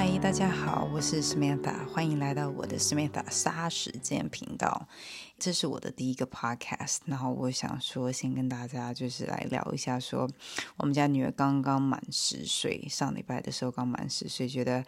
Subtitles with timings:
[0.00, 4.86] 嗨，大家好，我是 Samantha，欢迎来到我的 Samantha 杀时间频道。
[5.40, 10.34] 这是我的第一个 podcast，然后我想说，先跟大家就是来聊一下说，说
[10.76, 14.84] 我们家女儿刚刚满十岁，上礼拜的时候刚满十岁，觉得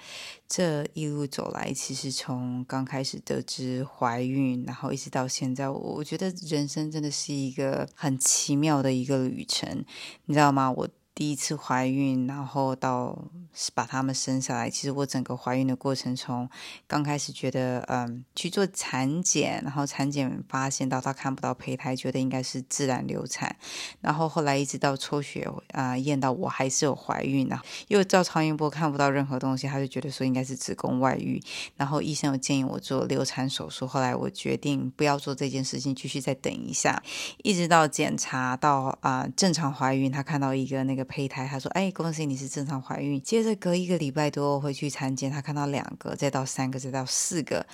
[0.47, 9.85] 这一路走来，其实从刚开始得知怀孕，然后一直到现在，我觉得人生真的是一个很奇妙的一个旅程，
[10.27, 10.71] 你知道吗？
[10.71, 10.89] 我。
[11.21, 13.27] 第一次怀孕，然后到
[13.75, 16.49] 把他们生下来，其实我整个怀孕的过程，从
[16.87, 23.55] 刚开始觉得嗯去做产检，然后产检发现到他看不到胚胎，觉得应该是自然流产，
[24.01, 31.39] 然后后来一直到抽血啊、验到我还是有怀孕，呢又照超音波看不到任何东西，他就觉得说应该是子宫外孕，
[31.77, 37.03] 然后医生有建议我做流产手术，后来我决定不要做这件事情，继续再等一下，
[37.43, 41.07] 一直到检查到啊、正常怀孕，他看到一个那个。
[41.11, 47.67] 胚胎，他说：“哎，恭喜你是正常怀孕。”接着隔一个礼拜多回去产检，他看到两个，再到三个，再到四个。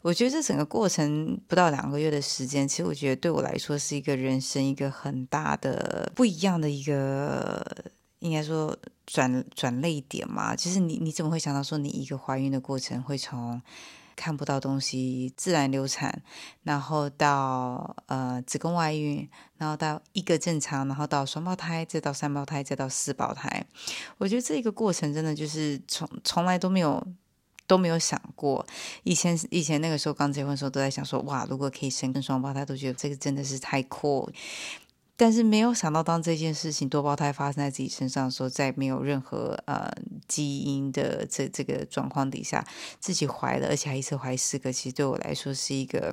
[0.00, 7.66] 我觉得这整个过程不到两个月的时间，其实我觉得对我来说是一个人生一个很大的不一样的一个，
[8.20, 10.54] 应该说转转泪点嘛。
[10.54, 13.60] 就是你你怎么会想到说你一个怀孕的过程会从？
[14.16, 16.22] 看不到东西，自然流产，
[16.62, 23.64] 然后到呃子宫外孕，然后到一个正常，然后到双胞胎，再到三胞胎，再到四胞胎。
[24.18, 27.06] 我觉得这个过程真的就是从从来都没有
[27.66, 28.66] 都没有想过。
[29.02, 34.30] 以前以前那个时候刚结婚的时候，都在想说哇，如果可以生个双胞胎，都觉得这个真的是太酷。
[35.16, 39.88] 但是没有想到，当这件事情多胞胎发生在自己身上的时候，在没有任何呃
[40.26, 42.66] 基因的这这个状况底下，
[42.98, 46.12] 自己怀了，而且还一次怀四个，其实对我来说是一个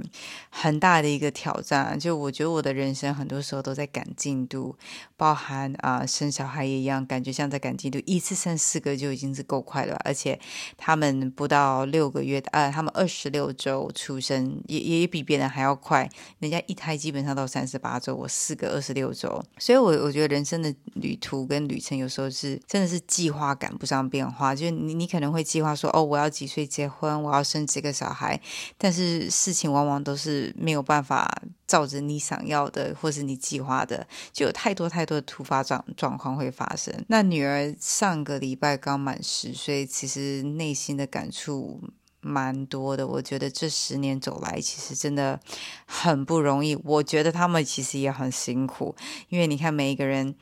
[0.51, 1.99] 很大的一个挑战。
[1.99, 4.77] 就我觉得我的人生很多时候都在赶进度，
[5.17, 9.99] 包含啊、生小孩也一样，感觉像在赶进度，一次生四个就已经是够快了。
[10.05, 10.39] 而且
[10.77, 16.07] 他们不到六个月，呃，他们二十六周出生，也也比别人还要快。
[16.37, 18.90] 人家一胎基本上到三十八周，我四个二十。
[18.93, 24.55] 六周，所以我我觉得人生的旅途跟旅程有时候是真的是计划赶不上变化。
[24.55, 28.39] 就你你可能会计划说哦，我要几岁结婚，我要生几个小孩，
[28.77, 36.93] 但是事情往往都是没有办法照着你想要的或是你计划的，就有太多太多的突发状状况会发生。
[37.07, 41.79] 那女儿上个礼拜刚满十岁，其实内心的感触。
[42.21, 45.39] 蛮多的，我觉得这十年走来，其实真的
[45.85, 46.75] 很不容易。
[46.83, 48.95] 我觉得他们其实也很辛苦，
[49.29, 50.35] 因为你看每一个人，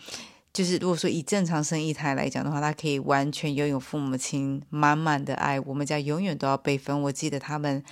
[0.51, 5.59] 就是如果说以正常生一胎来讲的话，他可以完全拥有父母亲满满的爱。
[5.62, 7.01] 我们家永远都要备份。
[7.03, 7.84] 我记得他们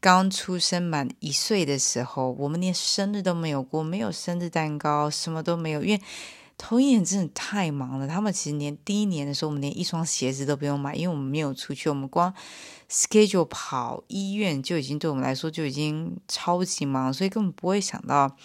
[0.00, 6.02] 刚出生满一岁的时候，我们连生日都没有过，没有生日蛋糕，什么都没有，因为。
[6.56, 12.32] 头一年真的太忙了，他们其实连第一年的时候，我们连一双鞋子都不用买，因为我们没有出去，我们光
[12.90, 18.36] schedule 跑医院就已经对我们来说就已经超级忙，所以根本不会想到。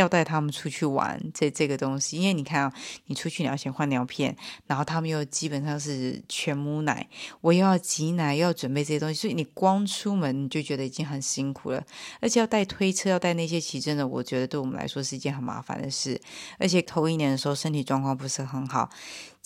[0.00, 2.72] 要带他们出去玩，这这个东西，因为你看啊，
[3.06, 4.36] 你出去你要先换尿片，
[4.66, 7.08] 然后他们又基本上是全母奶，
[7.40, 11.84] 我又要挤奶，又要准备这些东西，所以你光出门你就觉得已经很辛苦了，
[12.20, 16.20] 而且要带推车，要带那些，其实真的我觉得对我们来说是一件很麻烦的事，
[16.58, 18.90] 而且头一年的时候身体状况不是很好。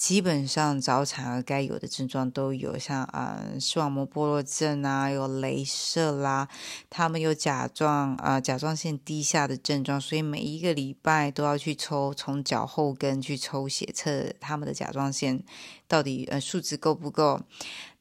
[0.00, 6.48] 基本上早产儿该有的症状都有，像啊、视网膜剥落症啊，有镭射啦，
[6.88, 15.44] 他们有甲状啊、甲状腺低下的症状，所以每一个礼拜都要去抽，从脚后跟去抽血测他们的甲状腺
[15.86, 17.42] 到底呃数值够不够。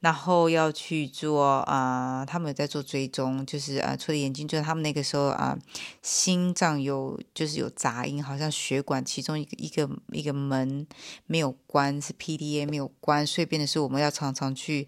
[0.01, 5.57] 然后要去做啊、他们有在做追踪，就是啊，除了眼睛，就是他们那个时候啊，
[6.01, 10.87] 心脏有就是有杂音，好像血管其中一个一个一个门
[11.25, 14.87] 没有关，是 PDA 没有关，所以变的是我们要常常去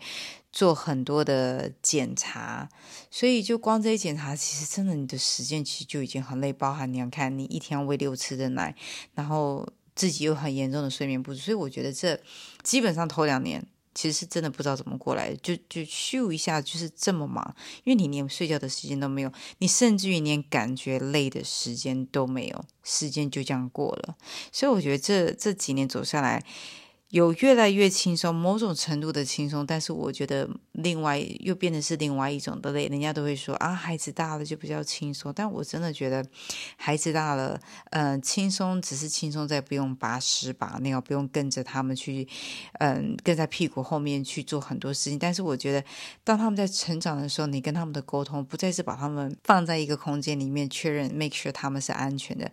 [0.49, 2.69] 做很多的检查，
[3.09, 8.73] 所以就光这些检查，其实真的你的时间其实就已经很累，包含你要看你一天要喂六次的奶，
[9.15, 12.17] 然后自己又很严重的睡眠不足，所以我觉得这
[12.63, 13.67] 基本上头两年。
[13.93, 24.15] 其实是真的不知道怎么过来，就就咻一下就是这么忙，因为你连睡觉的时间都没有，你甚至于连感觉累的时间都没有，时间就这样过了。
[24.51, 26.43] 所以我觉得这这几年走下来。
[27.11, 32.87] 有越来越轻松，某种程度的轻松，但是我觉得另外又变得是另外一种的累。
[32.87, 36.25] 人家都会说啊，孩子大了就比较轻松，但我真的觉得
[36.77, 37.59] 孩子大了，
[37.89, 42.25] 嗯、轻松只是轻松在不用拔屎把尿，不用跟着他们去，
[42.79, 45.19] 嗯、跟在屁股后面去做很多事情。
[45.19, 45.83] 但是我觉得，
[46.23, 52.49] 当他们在成长的时候，你跟他们的沟通不再是把他们放在一个空间里面确认，make sure 他们是安全的，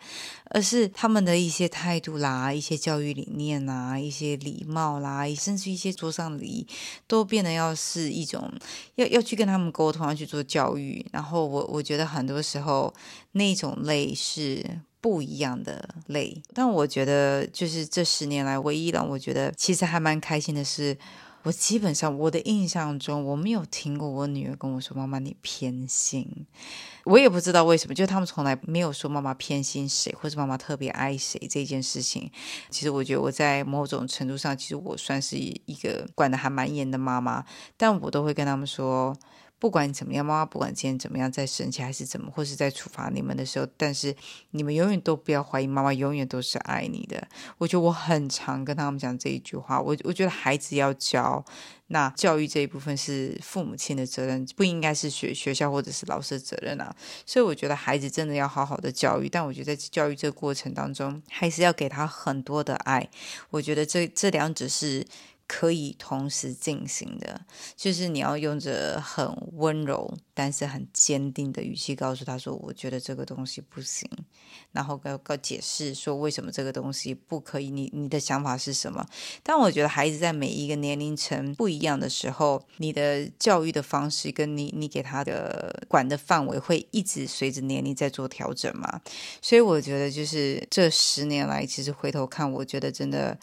[0.47, 4.37] 而是他们的一些态度啦，一些教育理念啊，一些。
[4.49, 6.67] 礼貌啦，甚至一些桌上礼仪，
[7.07, 8.51] 都变得要是一种
[8.95, 11.05] 要要去跟他们沟通，要去做教育。
[11.13, 12.93] 然后我我觉得很多时候
[13.33, 14.65] 那种累是
[15.01, 20.97] 不一样的累，但我觉得就是这十年来唯一让我觉得其实还蛮开心的是。
[21.49, 26.47] 我基本上，我的印象中，我没有听过我女儿跟我说：“妈妈，你偏心。”
[27.07, 32.31] 我也不知道为什么，就他们从来没有说妈妈偏心谁，或者妈妈特别爱谁这件事情。
[32.69, 37.43] 其实我觉得我在某种程度上，其实我算是一个管得还蛮严的妈妈，
[37.79, 39.17] 但我都会跟他们说。
[39.59, 44.15] 不管怎么样，妈妈不管今天怎么样，在生气还是怎么，或是在处罚你们的时候，但是
[44.53, 47.27] 你们永远都不要怀疑，妈妈永远都是爱你的。
[47.59, 49.81] 我觉得我很常跟他们讲这一句话。
[49.81, 51.45] 我我觉得孩子要教，
[51.89, 56.95] 那教育这一部分是父母亲的责任，不应该是学学校或者是老师的责任啊。
[57.27, 63.09] 所以我觉得孩子真的要好好的教育，但我觉得在教育这个过程当中，还是要给他很多的爱。
[63.51, 65.05] 我觉得这这两者是。
[65.49, 67.41] 可以同时进行的，
[67.75, 74.09] 就是你要用着很温柔，但是很坚定的语气告诉他说：“我觉得这个东西不行。”
[74.73, 79.05] 然后告告解释说为什么这个东西不可以，你你的想法是什么？
[79.43, 89.01] 但我觉得孩子在每一个年龄层不一样的时候，你的教育的方式跟你你给他的管的范围会一直随着年龄在做调整嘛。
[89.41, 93.39] 所以我觉得就是这十年来，其实回头看，我觉得真的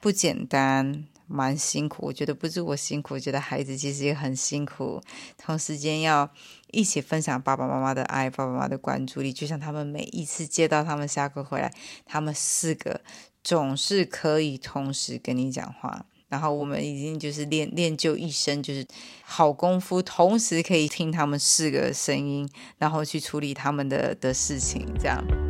[0.00, 1.04] 不简单。
[1.28, 5.00] 蛮辛苦，我觉得不是我辛苦，我觉得孩子其实也很辛苦。
[5.36, 6.28] 同时间要
[6.72, 9.32] 一起分享爸爸妈妈的爱，爸爸妈妈的关注力。
[9.32, 11.72] 就像他们每一次接到他们下课回来，
[12.04, 13.02] 他们四个
[13.44, 16.06] 总是可以同时跟你讲话。
[16.28, 18.86] 然后我们已经就是练练就一身就是
[19.22, 22.46] 好功夫，同时可以听他们四个声音，
[22.76, 25.47] 然后去处理他们的的事情，这样。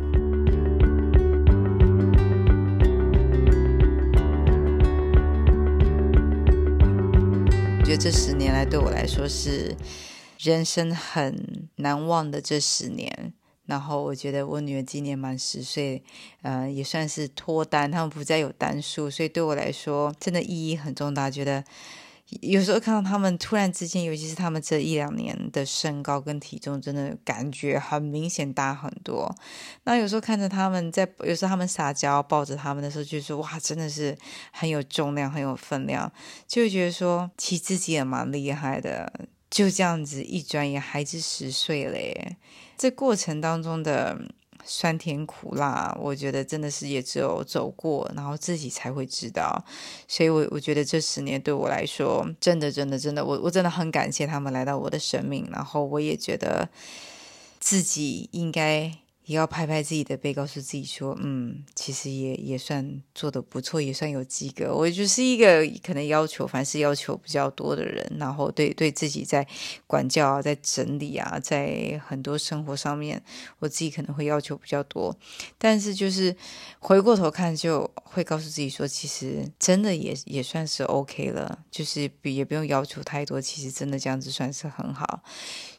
[7.99, 9.75] 这十年来对我来说是
[10.39, 13.33] 人生很难忘的这十年。
[13.65, 16.01] 然后我觉得我女儿今年满十岁，
[16.41, 21.29] 呃，也算是脱单，他们不再有单数，所以对我来说真的意义很重大。
[21.29, 21.63] 觉得。
[22.41, 29.35] 有时候看到他们突然之间，尤其是他们这一两年的身高跟体重，真的感觉很明显大很多。
[29.85, 34.15] 那有时候看着他们在，有时候他们撒娇抱着他们的时候，就说哇，真的是
[34.51, 36.11] 很有重量，很有分量，
[36.47, 39.11] 就会觉得说其实自己也蛮厉害的。
[39.49, 42.35] 就这样子一转眼，孩子十岁了，
[42.77, 44.19] 这过程当中的。
[44.71, 49.65] 酸甜苦辣，我觉得真的是也只有走过，然后自己才会知道。
[50.07, 55.49] 所以我，我觉得这十年对我来说，真的，真的，真的，我我真的很感谢他们来到我的生命。
[55.51, 56.69] 然后，我也觉得
[57.59, 58.93] 自己应该。
[59.29, 69.47] 也要拍拍自己的背，告诉自己说：“嗯，其实也也算做得不错，也算有及格。”我就是一个可能要求凡事要求比较多的人，然后对对自己在
[69.85, 73.21] 管教啊，在整理啊，在很多生活上面，
[73.59, 75.15] 我自己可能会要求比较多。
[75.59, 76.35] 但是就是
[76.79, 83.39] 回过头看，就会告诉自己说：“其实真的也也算是 OK 了，就是也不用要求太多。
[83.39, 85.21] 其实真的这样子算是很好。”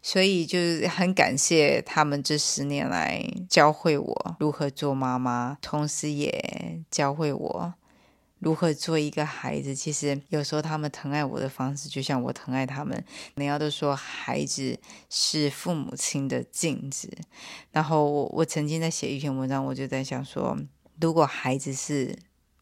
[0.02, 7.74] 所以就是很感谢他们这十年来教会我如何做妈妈，同时也教会我
[8.38, 9.74] 如何做一个孩子。
[9.74, 13.04] 其实有时候他们疼爱我的方式，就像我疼爱他们。
[13.34, 14.78] 人家都说孩子
[15.10, 17.10] 是父母亲的镜子，
[17.72, 20.56] 然后我我曾经在写一篇文章，我就在想说，
[21.00, 22.18] 如果孩子是。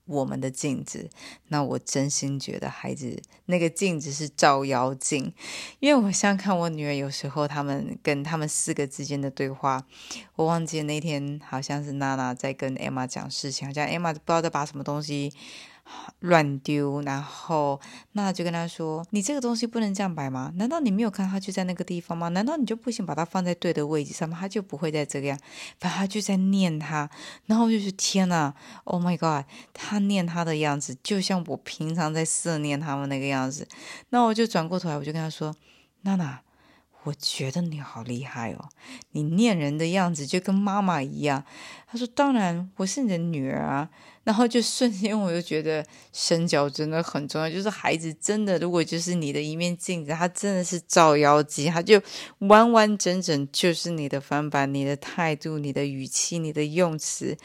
[0.09, 1.09] 我们的镜子，
[1.49, 5.33] 那我真心觉得孩子那个镜子是照妖镜，
[5.79, 9.85] 因为我像看我女儿，有时候他们跟他们四个之间的对话，
[10.35, 15.33] 我忘记那天好像是娜娜在跟 Emma 讲事情，好像 Emma 不知道在把什么东西。
[16.21, 17.81] 乱丢，然后
[18.13, 20.53] 那就跟他说：“你这个东西不能这样摆吗？
[20.57, 22.29] 难道你没有看它就在那个地方吗？
[22.29, 24.37] 难道你就不行把它放在对的位置上吗？
[24.41, 25.39] 它就不会再这个样。
[25.79, 27.09] 反正他就在念他，
[27.47, 28.53] 然后就是天呐
[28.85, 29.45] ，Oh my God！
[29.73, 33.67] 他念他的样子，就像我平常在思念他们那个样子。
[34.11, 35.55] 那我就转过头来，我就跟他说：
[36.03, 36.41] 娜娜，
[37.09, 38.69] 我觉得你好厉害哦，
[39.13, 41.43] 你念人的样子就跟妈妈一样。
[41.91, 43.89] 他说：当然，我是你的女儿啊。”
[44.25, 47.49] 然后就瞬间，我就觉得身教真的很重要。
[47.49, 51.99] 就是孩子真的，如果就是你的一面镜子，他真的是照妖镜，他就
[52.41, 57.39] 完完整整就是你的翻版，你的态度、你的语气、你的用词，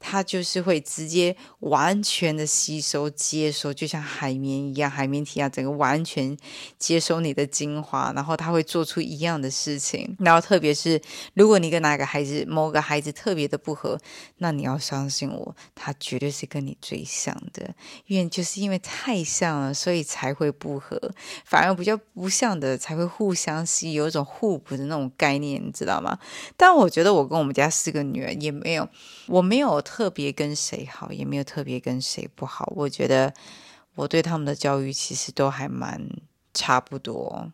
[0.00, 6.36] 他就是会直接完全的吸收接收，就像海绵一样，海绵体啊，整个完全
[6.78, 10.16] 接收你的精华，然后他会做出一样的事情。
[10.20, 11.00] 然后特别是
[11.34, 13.98] 如果你跟哪个孩子、某个孩子特别的不合，
[14.38, 17.74] 那你要相信我，他绝对是跟你最像的，
[18.06, 20.98] 因为就是因为太像了，所以才会不合，
[21.44, 26.18] 反而比较不像的才会互相吸，有一种互补的那种概念，你知道吗？
[26.56, 28.88] 但我觉得我跟我们家四个女儿也没有，
[29.26, 32.70] 我没有特别跟谁好，也没有特别跟谁不好。
[32.76, 33.32] 我觉得
[33.94, 36.06] 我对他们的教育其实都还蛮
[36.52, 37.50] 差不多。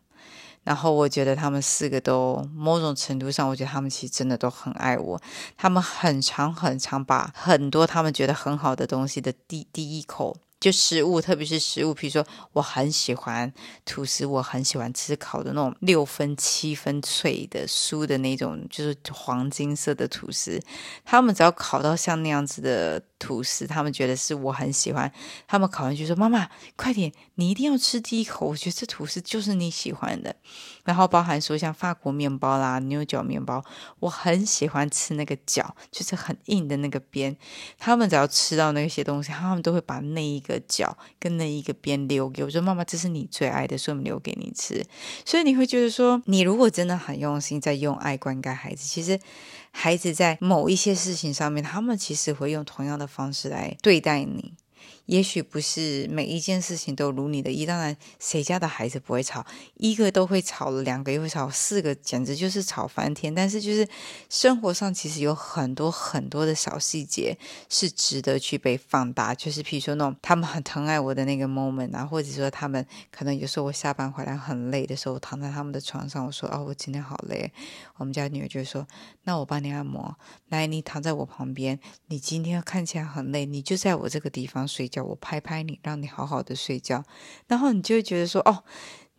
[0.65, 5.21] 然后我觉得他们四个都某种程度上，我觉得他们其实真的都很爱我。
[5.55, 10.35] 他们很常很常把很多他们觉得很好的东西的第第一口。
[10.59, 20.59] 就食物，特别是食物，比如说我很喜欢吐司，我很喜欢吃烤的那种六分七分脆的酥的那种，就是黄金色的吐司。
[21.03, 25.11] 他们只要烤到像那样子的吐司，他们觉得是我很喜欢。
[25.47, 28.47] 他们烤完就说：“妈妈，快点，你一定要吃第一口。
[28.47, 30.35] 我觉得这吐司就是你喜欢的。”
[30.85, 33.63] 然后包含说像法国面包啦、牛角面包，
[34.01, 37.35] 我很喜欢吃那个角，就是很硬的那个边。
[37.79, 40.61] 他们只要吃到那些东西，他们都会把那一个。
[40.67, 44.83] 角跟那一个边留给我说：“妈妈，这是你最爱的，所以我们留给你吃。”
[45.23, 49.19] 所以你会觉得说，你如果真的很用心在用爱灌溉孩子，其实
[49.77, 54.53] 孩子在某一些事情上面，他们其实会用同样的方式来对待你。
[55.05, 59.45] 也许不是每一件事情都如你的意，当然谁家的孩子不会吵，
[59.75, 63.33] 一个都会吵了，两个又会吵，四个简直就是吵翻天。
[63.35, 63.87] 但是就是
[64.29, 67.37] 生活上其实有很多很多的小细节
[67.69, 77.53] 是值得去被放大，就是譬如说那种他们很疼爱我的那个 moment 啊，或者说他们可能有时候我下班回来很累的时候，我躺在他们的床上，我说哦，我今天好累，
[77.97, 78.87] 我们家女儿就说，
[79.25, 80.17] 那我帮你按摩，
[80.49, 84.89] 来你躺在我旁边，你今天看起来很累，你就在我这个地方睡。
[84.95, 87.03] 叫我拍拍你，让你好好的睡觉，
[87.47, 88.63] 然后你就会觉得说，哦。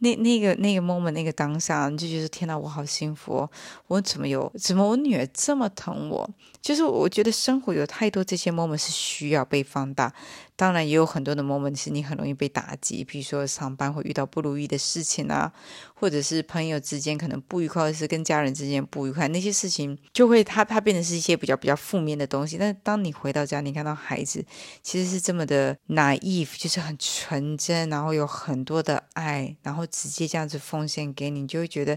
[0.01, 3.51] 那那个那个 moment 那个当下，你就觉得天哪，我好幸福哦！
[3.87, 6.29] 我怎么有怎么我女儿这么疼我？
[6.61, 10.13] 就是我觉得生活有太多这些 moment 是需要被放大。
[10.57, 15.53] 当然也有很多的 moment 是你很容易被打击，比如说上班会遇到不如意的事情啊，
[15.95, 22.57] 或者是朋友之间可能不愉快，或是跟家人之间不愉快，那些事情就会它它变成是一些比较比较负面的东西。
[22.57, 24.45] 但是当你回到家，你看到孩子
[24.83, 29.85] 其实是这么的 naive，就是很纯真，然后有很多的爱，然后。
[29.89, 31.97] 直接这样子奉献给你，你就会觉得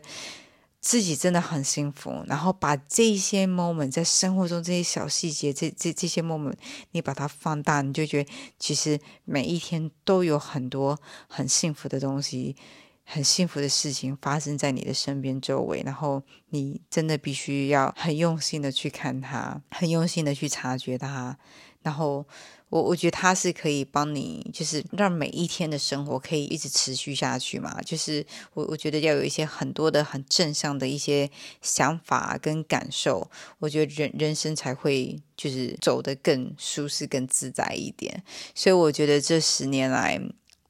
[0.81, 2.23] 自己真的很幸福。
[2.27, 6.53] 然后把这些 moment 在生活中这些小细节，这这这些 moment，
[6.91, 12.55] 你把它放大，你就觉得其实每一天都有很多很幸福的东西，
[13.03, 15.81] 很幸福的事情发生在你的身边周围。
[15.85, 21.37] 然后你真的必须要很用心的去看它，很用心的去察觉它，
[21.81, 22.25] 然后。
[22.71, 27.81] 我我觉得他是可以帮你，就是让每一天的生活可以一直持续下去嘛。
[27.81, 31.31] 就是我我觉得要有一些很多的很正向的一些
[31.63, 38.21] 想法跟感受，我觉得人人生才会就是走得更舒适、更自在一点。
[38.53, 40.21] 所以我觉得这十年来，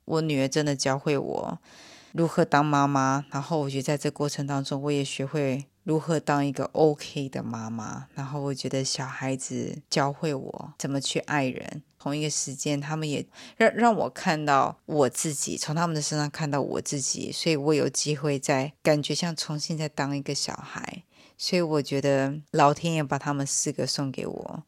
[0.06, 1.60] 我女儿真的教会我
[2.14, 5.66] 如何当妈妈，然后我觉得在这过程当中，我也学会。
[5.90, 8.06] 如何当一个 OK 的妈妈？
[8.14, 11.82] 然后我觉得小孩子教会我怎么去爱人。
[11.98, 13.26] 同一个时间，他们也
[13.58, 21.02] 让让我看到我自己，从他们的身上看到我自己，所以我有机会在感觉像重新再当一个小孩。
[21.40, 24.64] 所以我觉得老天爷把他们四个送给我，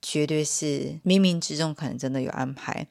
[0.00, 2.86] 绝对是冥冥之中可能真的有安排。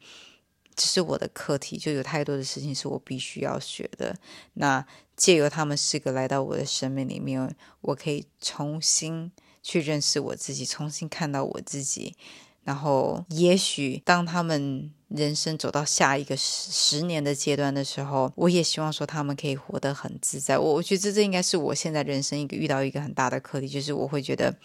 [0.75, 4.15] 这是我的课题，就有太多的事情是我必须要学的。
[4.55, 12.15] 那借由他们四个来到我的生命里面，我可以重新去认识我自己，重新看到我自己。
[12.63, 20.57] 然后，也许当他们人生走到下一个十十年的阶段的时候，我也希望说他们可以活得很自在。
[20.57, 24.55] 我我觉得这这应该是我现在人生一个遇到一个很大的课题，就是我会觉得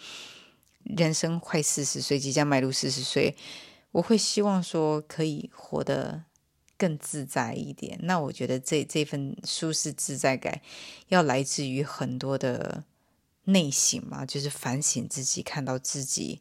[0.83, 3.35] 人生快四十岁，即将迈入四十岁。
[3.91, 6.23] 我会希望说可以活得
[6.79, 7.99] 更自在一点。
[8.01, 10.61] 那我觉得这这份舒适自在感
[11.09, 12.83] 要来自于很多的
[13.43, 16.39] 内省嘛，就是反省自己，看到自己。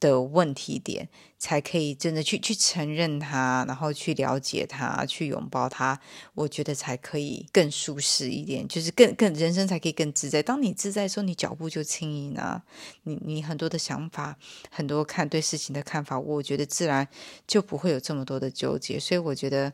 [0.00, 6.00] 的问题点，才可以真的去去承认它，然后去了解它，去拥抱它。
[6.34, 10.42] 我觉得才可以更舒适一点，就是更更人生才可以更自在。
[10.42, 12.62] 当你自在的时候，你脚步就轻盈了。
[13.02, 14.36] 你你很多的想法，
[14.70, 17.08] 很多看对事情的看法，我觉得自然
[17.46, 19.00] 就不会有这么多的纠结。
[19.00, 19.72] 所以我觉得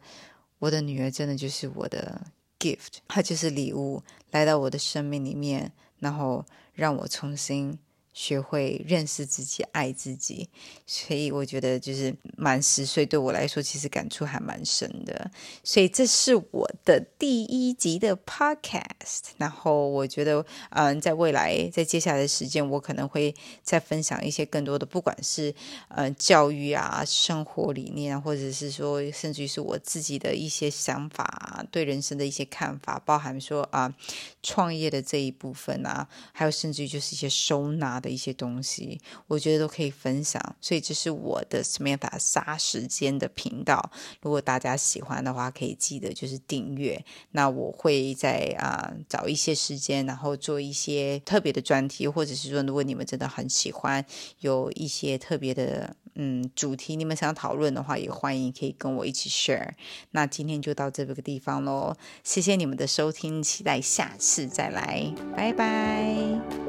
[0.58, 2.26] 我的女儿真的就是我的
[2.58, 7.78] gift，她就是礼物来到我的生命里面，然后让我重新。
[8.14, 10.48] 学会认识自己，爱自己，
[10.86, 15.28] 所以我觉得就是满十岁对我来说，其实感触还蛮深的。
[15.64, 19.32] 所以这是我的第一集的 podcast。
[19.36, 25.52] 然后我觉得，嗯，在未来，在接下来的时间，我可能会再分享一些更多的，不管是
[25.88, 33.92] 嗯教育啊、生活理念，或者是说，甚至于是我自己的一些想法，对人生的一些看法，包含说啊
[34.40, 38.00] 创业的这一部分啊，还有甚至于就是一些收纳。
[38.04, 43.90] 的一些东西，我觉得都可以分享，所以这是我的 Samantha 杀时间的频道。
[44.20, 47.02] 如果大家喜欢的话，可以记得就是订阅。
[47.30, 54.04] 那我会在啊、找一些时间，然后做一些特别的专题，或者是说，如果你们真的很喜欢，
[54.40, 59.70] 有一些特别的嗯主题，你们想讨论的话，也欢迎可以跟我一起 share。
[60.10, 66.63] 那今天就到这个地方喽，谢谢你们的收听，期待下次再来，拜拜。